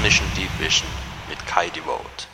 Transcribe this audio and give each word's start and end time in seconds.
Mission 0.00 0.26
Deep 0.36 0.50
Vision 0.58 0.88
mit 1.28 1.44
Kai 1.46 1.68
Devote. 1.70 2.31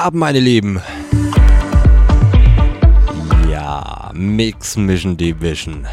Abend, 0.00 0.18
meine 0.20 0.40
Lieben. 0.40 0.80
Ja, 3.50 4.10
Mix 4.14 4.74
Mission 4.78 5.14
Division. 5.14 5.86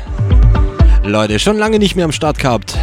Leute, 1.03 1.37
schon 1.39 1.57
lange 1.57 1.77
nicht 1.77 1.97
mehr 1.97 2.05
am 2.05 2.13
Start 2.13 2.39
gehabt. 2.39 2.77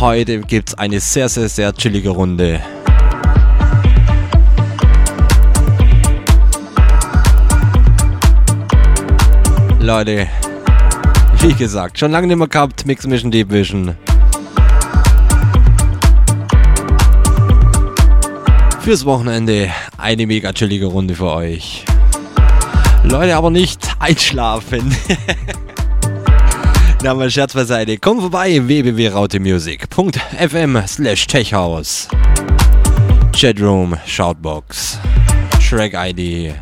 Heute 0.00 0.40
gibt 0.40 0.70
es 0.70 0.74
eine 0.76 0.98
sehr, 0.98 1.28
sehr, 1.28 1.48
sehr 1.48 1.72
chillige 1.74 2.08
Runde. 2.08 2.60
Leute, 9.78 10.26
wie 11.40 11.54
gesagt, 11.54 12.00
schon 12.00 12.10
lange 12.10 12.26
nicht 12.26 12.36
mehr 12.36 12.48
gehabt, 12.48 12.84
Mix 12.84 13.06
Mission 13.06 13.30
Division. 13.30 13.94
Fürs 18.86 19.04
Wochenende 19.04 19.68
eine 19.98 20.26
mega 20.28 20.52
chillige 20.52 20.86
Runde 20.86 21.16
für 21.16 21.32
euch. 21.32 21.84
Leute, 23.02 23.34
aber 23.34 23.50
nicht 23.50 23.80
einschlafen. 23.98 24.94
Na, 27.02 27.14
mal 27.14 27.28
Scherz 27.28 27.52
beiseite. 27.52 27.98
Komm 27.98 28.20
vorbei, 28.20 28.64
www.rautemusic.fm 28.64 30.86
slash 30.86 31.26
techhouse. 31.26 32.06
Chatroom, 33.34 33.96
Shoutbox, 34.06 35.00
Track 35.68 35.94
ID. 35.94 36.54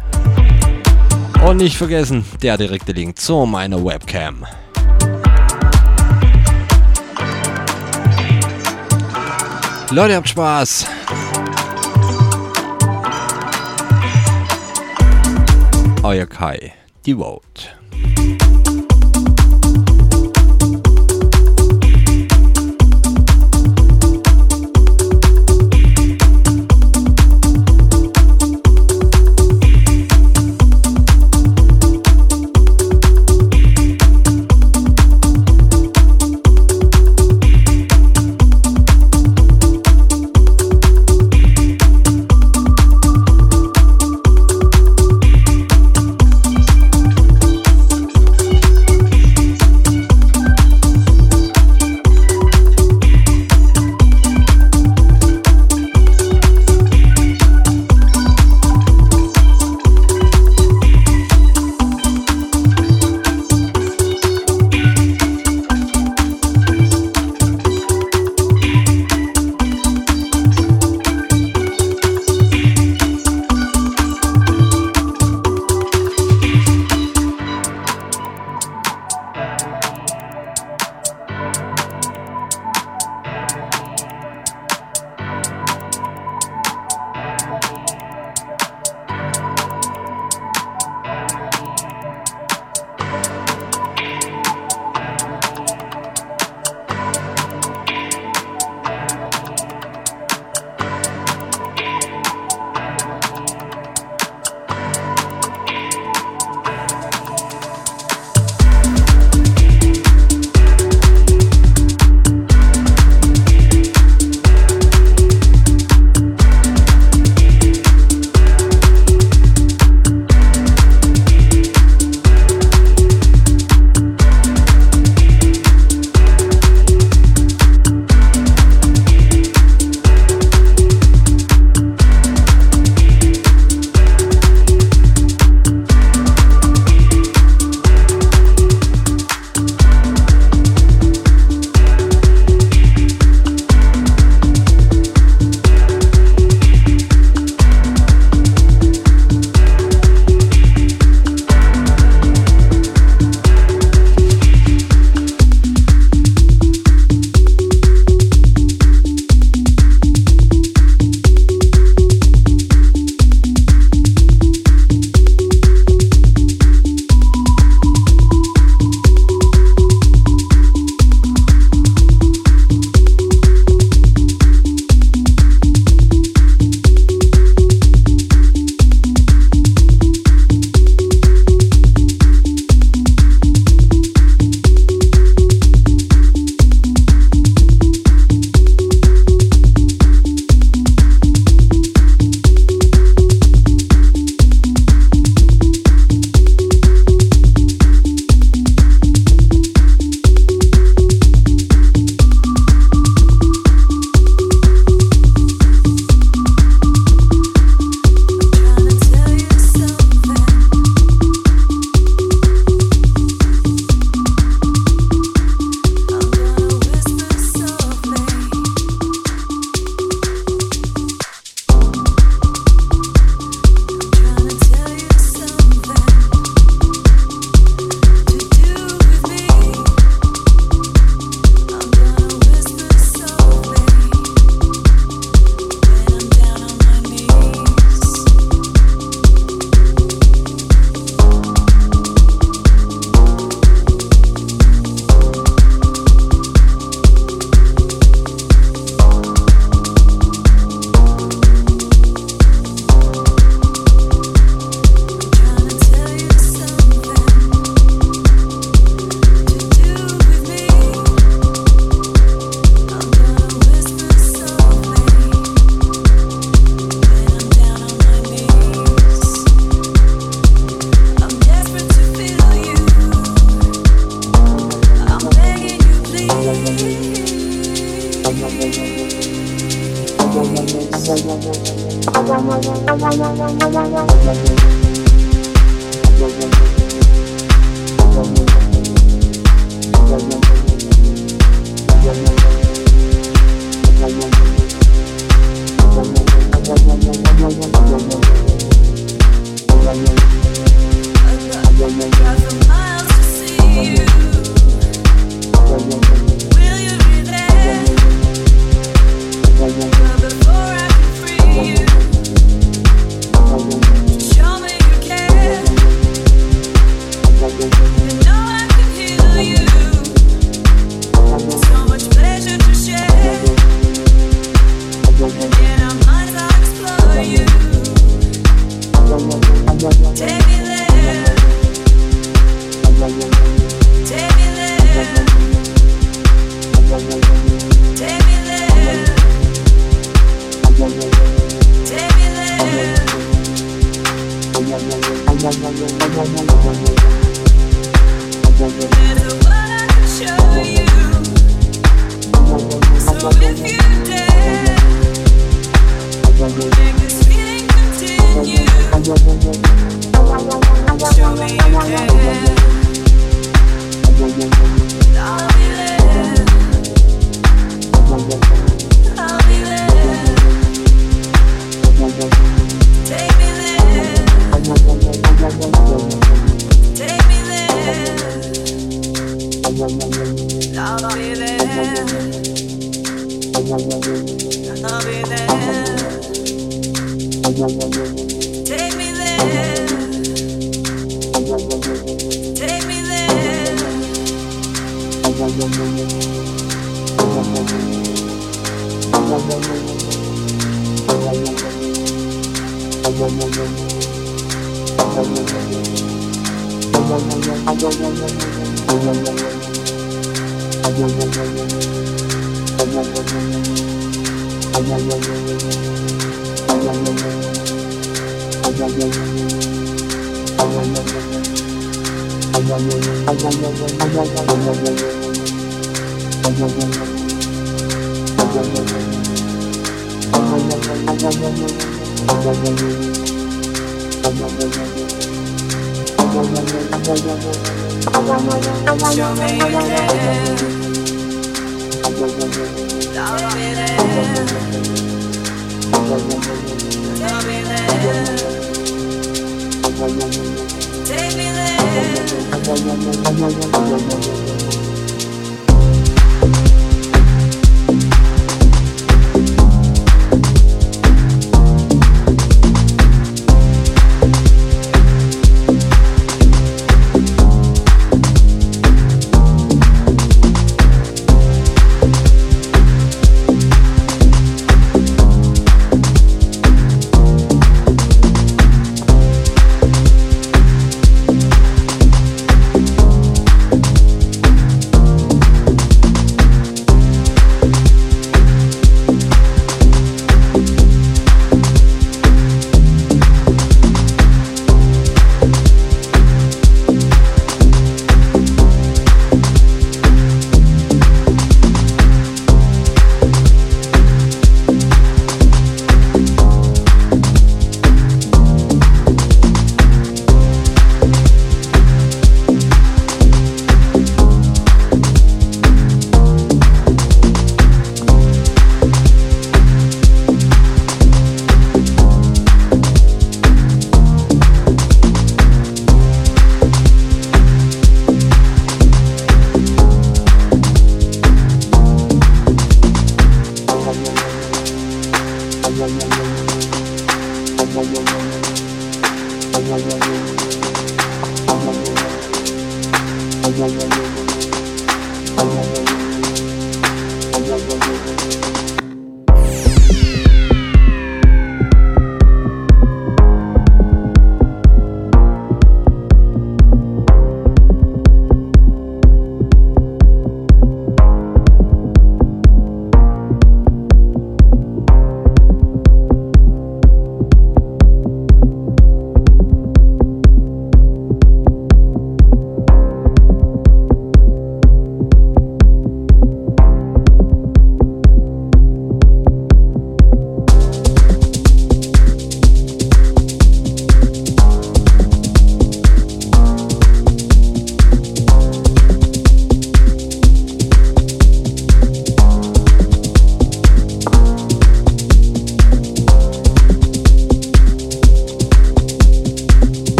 Und 1.46 1.58
nicht 1.58 1.76
vergessen, 1.76 2.24
der 2.42 2.56
direkte 2.56 2.92
Link 2.92 3.18
zu 3.18 3.44
meiner 3.44 3.84
Webcam. 3.84 4.46
Leute, 9.90 10.16
habt 10.16 10.30
Spaß. 10.30 10.86
Euer 16.04 16.26
Kai, 16.26 16.74
die 17.06 17.14
Vote. 17.14 17.70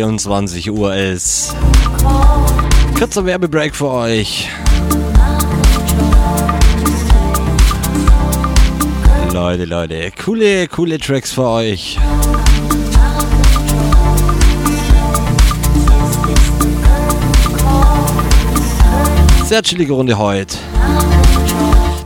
23 0.00 0.70
Uhr 0.70 0.94
ist. 0.94 1.54
Kurzer 2.96 3.26
Werbebreak 3.26 3.76
für 3.76 3.90
euch. 3.90 4.48
Leute, 9.30 9.66
Leute, 9.66 10.10
coole, 10.24 10.68
coole 10.68 10.98
Tracks 10.98 11.32
für 11.32 11.46
euch. 11.46 11.98
Sehr 19.44 19.62
chillige 19.62 19.92
Runde 19.92 20.16
heute. 20.16 20.56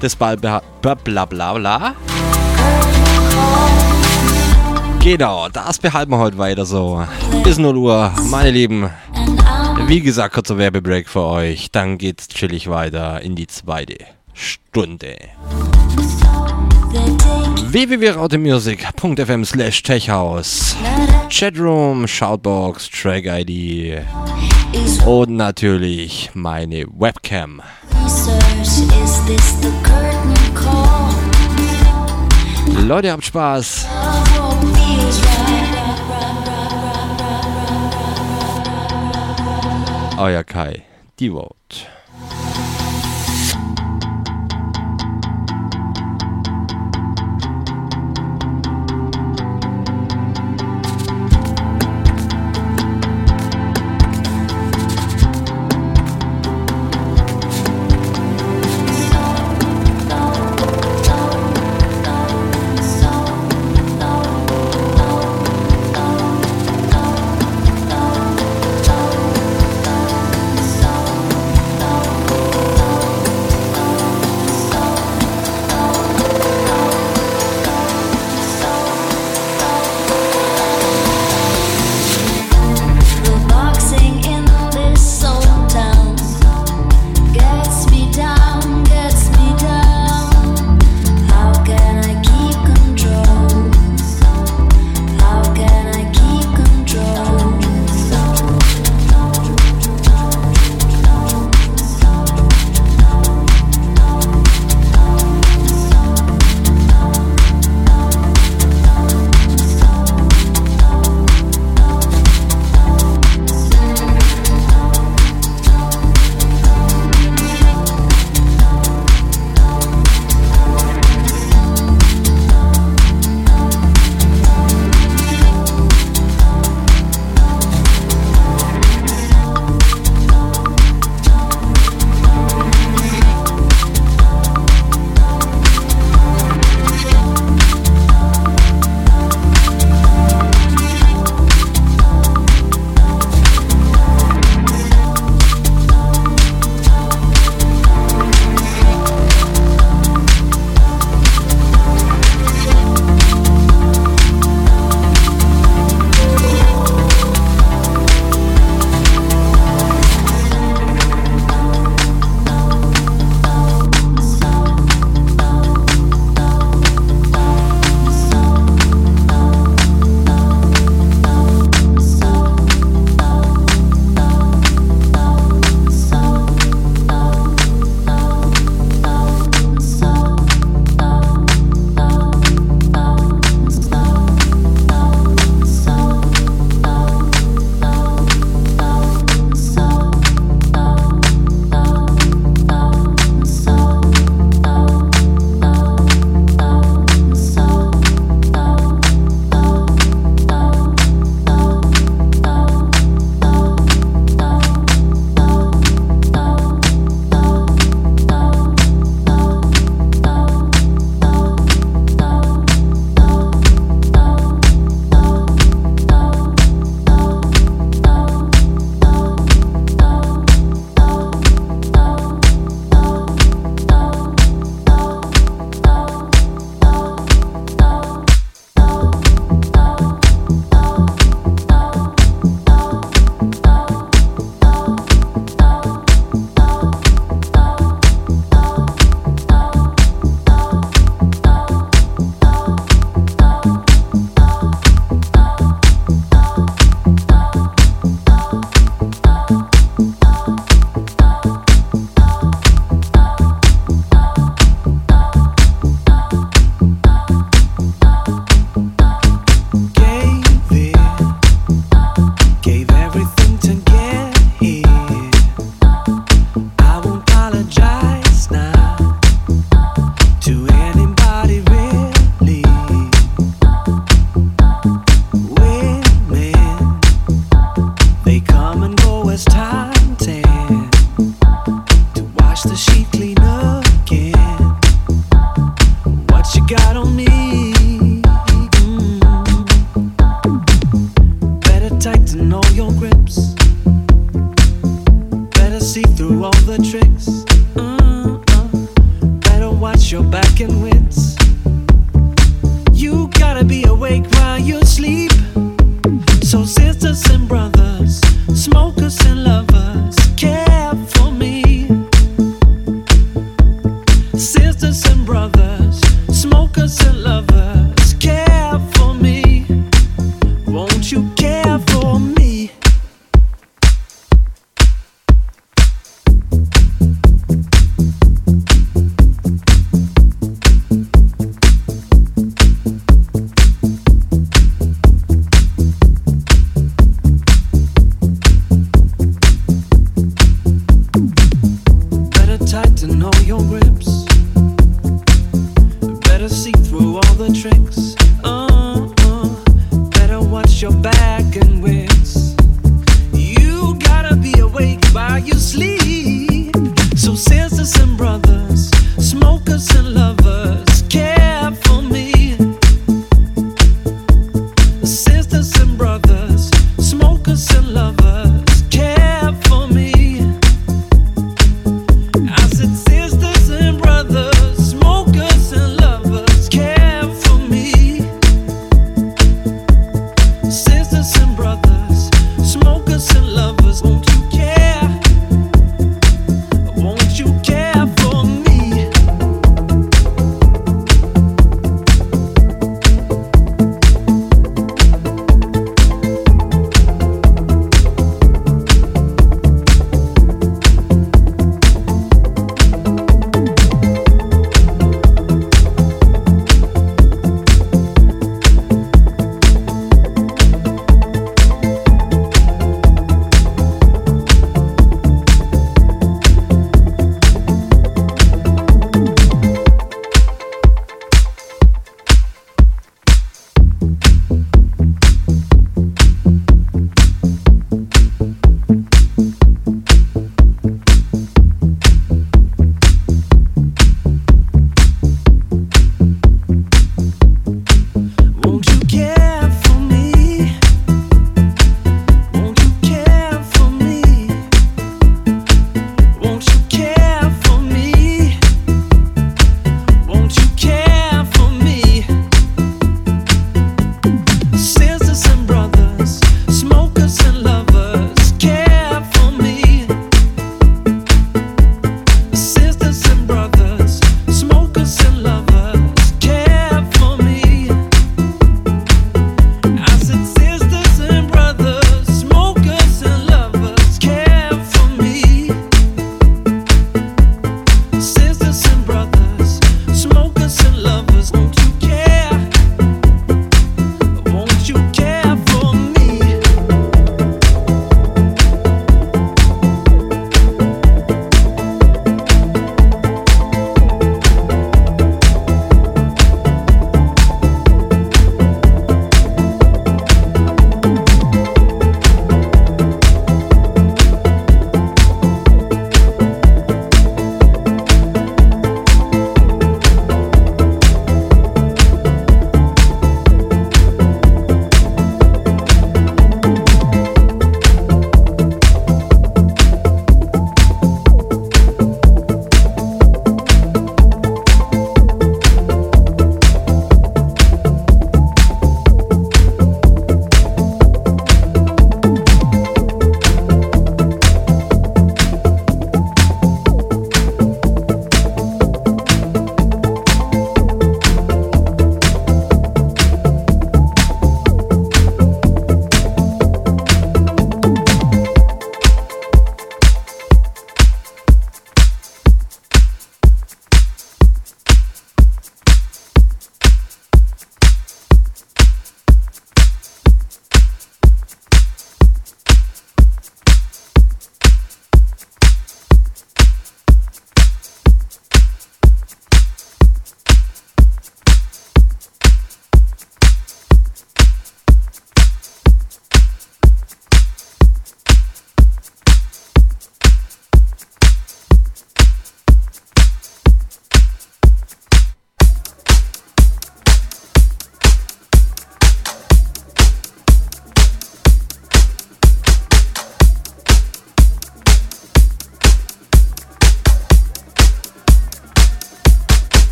Das 0.00 0.16
Ball 0.16 0.38
bla 0.38 0.62
bla 0.80 0.94
bla 1.26 1.52
bla. 1.52 1.94
Genau, 5.00 5.48
das 5.50 5.78
behalten 5.78 6.12
wir 6.12 6.18
heute 6.18 6.38
weiter 6.38 6.64
so. 6.64 7.04
Bis 7.44 7.58
0 7.58 7.76
Uhr, 7.76 8.12
meine 8.30 8.50
Lieben. 8.50 8.90
Wie 9.86 10.00
gesagt, 10.00 10.34
kurzer 10.34 10.58
Werbebreak 10.58 11.08
für 11.08 11.24
euch. 11.24 11.70
Dann 11.70 11.98
geht's 11.98 12.28
chillig 12.28 12.70
weiter 12.70 13.20
in 13.20 13.34
die 13.34 13.46
zweite 13.46 13.96
Stunde. 14.32 15.16
www.rautemusic.fm 17.64 19.44
slash 19.44 19.82
techhouse 19.82 20.76
Chatroom, 21.30 22.06
Shoutbox, 22.06 22.88
Track 22.90 23.24
ID 23.26 24.02
und 25.06 25.30
natürlich 25.36 26.30
meine 26.34 26.86
Webcam. 26.96 27.60
Leute, 32.86 33.12
habt 33.12 33.24
Spaß. 33.24 33.86
Euer 40.22 40.44
Kai, 40.44 40.84
die 41.18 41.30
Vote. 41.30 41.91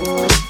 Bye. 0.00 0.49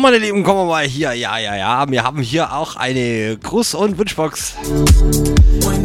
meine 0.00 0.18
Lieben, 0.18 0.42
kommen 0.42 0.60
wir 0.60 0.64
mal 0.64 0.86
hier. 0.86 1.12
Ja, 1.12 1.36
ja, 1.38 1.56
ja. 1.56 1.88
Wir 1.88 2.02
haben 2.02 2.22
hier 2.22 2.52
auch 2.52 2.76
eine 2.76 3.36
Gruß- 3.42 3.76
und 3.76 3.98
Wunschbox. 3.98 4.54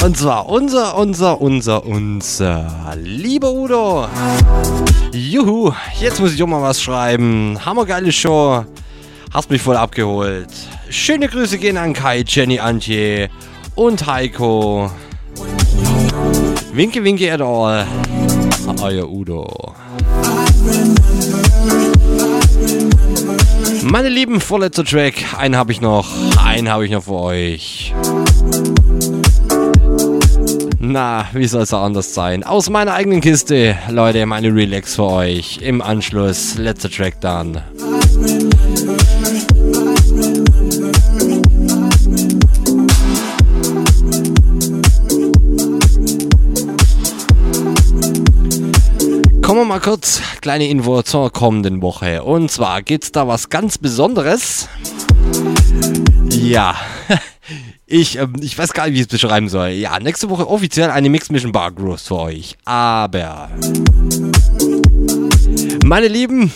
Und 0.03 0.17
zwar 0.17 0.47
unser, 0.47 0.97
unser, 0.97 1.41
unser, 1.41 1.85
unser 1.85 2.95
lieber 2.95 3.51
Udo. 3.51 4.07
Juhu, 5.11 5.73
jetzt 5.99 6.19
muss 6.19 6.33
ich 6.33 6.41
auch 6.41 6.47
mal 6.47 6.61
was 6.61 6.81
schreiben. 6.81 7.57
Hammergeile 7.65 8.11
Show. 8.11 8.65
Hast 9.33 9.49
mich 9.49 9.61
voll 9.61 9.75
abgeholt. 9.75 10.49
Schöne 10.89 11.27
Grüße 11.27 11.57
gehen 11.57 11.77
an 11.77 11.93
Kai, 11.93 12.23
Jenny, 12.25 12.59
Antje 12.59 13.29
und 13.75 14.05
Heiko. 14.07 14.89
Winke, 16.73 17.03
winke 17.03 17.31
at 17.33 17.41
all. 17.41 17.85
Euer 18.81 19.09
Udo. 19.09 19.64
Meine 23.87 24.09
lieben, 24.09 24.41
vorletzter 24.41 24.83
Track. 24.83 25.37
Einen 25.37 25.55
habe 25.55 25.71
ich 25.71 25.79
noch. 25.79 26.09
Einen 26.43 26.69
habe 26.69 26.85
ich 26.85 26.91
noch 26.91 27.03
für 27.03 27.13
euch. 27.13 27.93
Na, 30.79 31.27
wie 31.33 31.45
soll 31.45 31.61
es 31.61 31.71
auch 31.71 31.83
anders 31.83 32.15
sein? 32.15 32.43
Aus 32.43 32.71
meiner 32.71 32.95
eigenen 32.95 33.21
Kiste, 33.21 33.77
Leute, 33.89 34.25
meine 34.25 34.53
Relax 34.53 34.95
für 34.95 35.03
euch. 35.05 35.59
Im 35.61 35.83
Anschluss, 35.83 36.55
letzter 36.57 36.89
Track 36.89 37.21
dann. 37.21 37.61
Kommen 49.45 49.59
wir 49.59 49.65
mal 49.65 49.79
kurz, 49.79 50.23
kleine 50.41 50.67
Info 50.67 51.03
zur 51.03 51.31
kommenden 51.31 51.83
Woche. 51.83 52.23
Und 52.23 52.49
zwar 52.49 52.81
gibt's 52.81 53.11
da 53.11 53.27
was 53.27 53.51
ganz 53.51 53.77
Besonderes. 53.77 54.67
Ja, 56.31 56.75
ich, 57.85 58.17
ähm, 58.17 58.33
ich 58.41 58.57
weiß 58.57 58.73
gar 58.73 58.85
nicht, 58.85 58.95
wie 58.95 59.01
ich 59.01 59.05
es 59.05 59.07
beschreiben 59.07 59.47
soll. 59.47 59.67
Ja, 59.67 59.99
nächste 59.99 60.31
Woche 60.31 60.49
offiziell 60.49 60.89
eine 60.89 61.11
Mix 61.11 61.29
Mission 61.29 61.51
Bar 61.51 61.71
Growth 61.73 62.01
für 62.01 62.17
euch. 62.17 62.57
Aber, 62.65 63.51
meine 65.85 66.07
Lieben, 66.07 66.51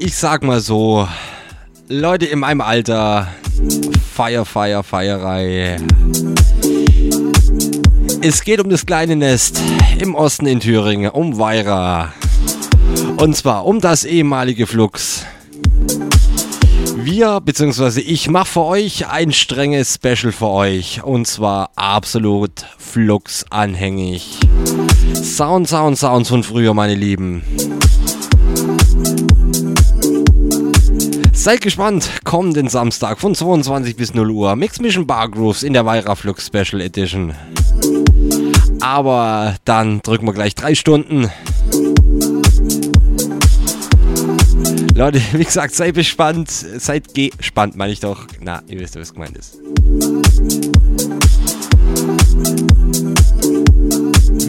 ich 0.00 0.16
sag 0.16 0.42
mal 0.42 0.58
so, 0.58 1.06
Leute 1.86 2.26
in 2.26 2.40
meinem 2.40 2.62
Alter, 2.62 3.28
Feier, 4.12 4.44
Feier, 4.44 4.82
Feierei. 4.82 5.78
Es 8.20 8.42
geht 8.42 8.60
um 8.60 8.68
das 8.68 8.84
kleine 8.84 9.14
Nest 9.14 9.60
im 10.00 10.14
Osten 10.14 10.46
in 10.46 10.58
Thüringen, 10.58 11.10
um 11.10 11.38
Weira. 11.38 12.12
Und 13.16 13.36
zwar 13.36 13.64
um 13.64 13.80
das 13.80 14.04
ehemalige 14.04 14.66
Flux. 14.66 15.24
Wir, 16.96 17.40
beziehungsweise 17.40 18.00
ich, 18.00 18.28
mache 18.28 18.46
für 18.46 18.64
euch 18.64 19.06
ein 19.06 19.32
strenges 19.32 19.94
Special 19.94 20.32
für 20.32 20.48
euch. 20.48 21.02
Und 21.04 21.26
zwar 21.26 21.70
absolut 21.76 22.66
Flux 22.76 23.44
anhängig. 23.50 24.40
Sound, 25.14 25.68
Sound, 25.68 25.96
Sounds 25.96 26.28
von 26.28 26.42
früher, 26.42 26.74
meine 26.74 26.94
Lieben. 26.94 27.42
Seid 31.32 31.60
gespannt, 31.60 32.10
kommenden 32.24 32.68
Samstag 32.68 33.20
von 33.20 33.34
22 33.34 33.94
bis 33.96 34.12
0 34.12 34.30
Uhr. 34.30 34.56
Mix 34.56 34.80
Mission 34.80 35.06
Bar 35.06 35.30
Grooves 35.30 35.62
in 35.62 35.72
der 35.72 35.86
Weira 35.86 36.16
Flux 36.16 36.46
Special 36.46 36.80
Edition. 36.80 37.34
Aber 38.80 39.56
dann 39.64 40.00
drücken 40.02 40.26
wir 40.26 40.32
gleich 40.32 40.54
drei 40.54 40.74
Stunden. 40.74 41.30
Leute, 44.94 45.20
wie 45.32 45.44
gesagt, 45.44 45.74
seid 45.74 45.94
gespannt. 45.94 46.50
Seid 46.50 47.14
gespannt, 47.14 47.76
meine 47.76 47.92
ich 47.92 48.00
doch. 48.00 48.26
Na, 48.40 48.62
ihr 48.66 48.80
wisst, 48.80 48.96
was 48.96 49.14
gemeint 49.14 49.36
ist. 49.36 49.58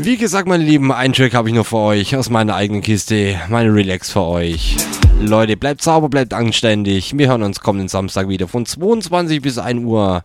Wie 0.04 0.18
gesagt, 0.18 0.48
meine 0.48 0.64
Lieben, 0.64 0.92
einen 0.92 1.14
Track 1.14 1.36
habe 1.36 1.50
ich 1.50 1.56
noch 1.56 1.68
für 1.68 1.78
euch 1.78 2.16
aus 2.16 2.30
meiner 2.30 2.56
eigenen 2.56 2.82
Kiste. 2.82 3.40
Meine 3.50 3.74
Relax 3.74 4.10
für 4.10 4.24
euch. 4.24 4.78
Leute, 5.22 5.56
bleibt 5.58 5.84
sauber, 5.84 6.10
bleibt 6.10 6.34
anständig. 6.34 7.16
Wir 7.16 7.28
hören 7.28 7.44
uns 7.44 7.60
kommenden 7.60 7.90
Samstag 7.90 8.28
wieder 8.28 8.48
von 8.48 8.66
22 8.66 9.42
bis 9.42 9.58
1 9.58 9.84
Uhr. 9.84 10.24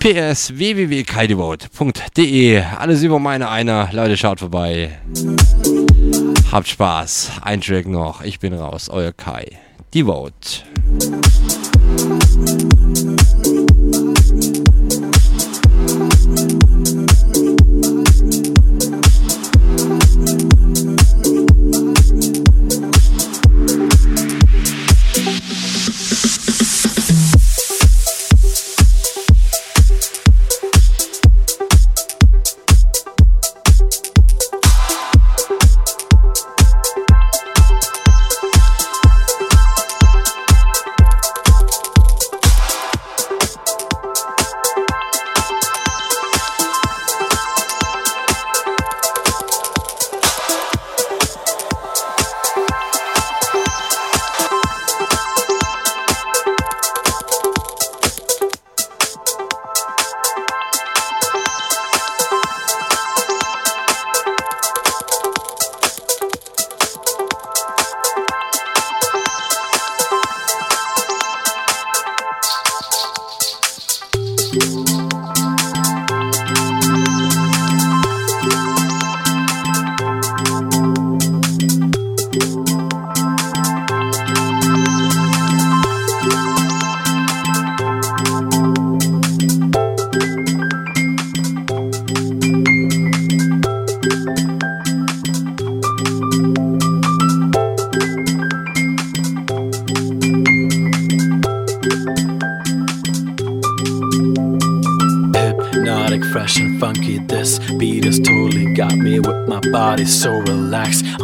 PS 0.00 0.56
www.kaidevote.de 0.56 2.62
Alles 2.78 3.02
über 3.02 3.18
meine 3.18 3.50
einer. 3.50 3.90
Leute, 3.92 4.16
schaut 4.16 4.40
vorbei. 4.40 4.98
Habt 6.50 6.68
Spaß. 6.68 7.32
Ein 7.42 7.60
Track 7.60 7.86
noch. 7.86 8.22
Ich 8.22 8.40
bin 8.40 8.54
raus. 8.54 8.88
Euer 8.88 9.12
Kai. 9.12 9.58
Devote. 9.92 10.62
This 12.00 12.79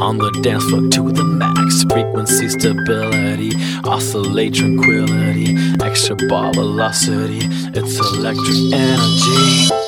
on 0.06 0.18
the 0.18 0.30
dance 0.40 0.62
floor 0.66 0.82
to 0.82 1.10
the 1.10 1.24
max. 1.24 1.82
Frequency 1.92 2.48
stability, 2.48 3.50
oscillate 3.84 4.54
tranquility, 4.54 5.56
extra 5.82 6.14
ball 6.28 6.52
velocity. 6.52 7.40
It's 7.74 7.98
electric 7.98 8.72
energy. 8.72 9.85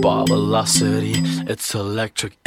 Extra 0.00 0.24
velocity. 0.24 1.12
It's 1.46 1.74
electric 1.74 2.39